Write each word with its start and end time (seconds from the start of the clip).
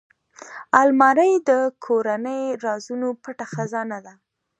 الماري 0.81 1.33
د 1.49 1.51
کورنۍ 1.85 2.41
رازونو 2.63 3.07
پټ 3.23 3.39
خزانه 3.53 3.99
ده 4.05 4.13